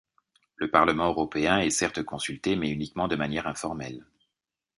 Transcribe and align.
Le 0.55 0.67
Parlement 0.71 1.05
européen 1.09 1.59
est 1.59 1.69
certes 1.69 2.01
consulté 2.01 2.55
mais 2.55 2.71
uniquement 2.71 3.07
de 3.07 3.15
manière 3.15 3.45
informelle. 3.45 4.03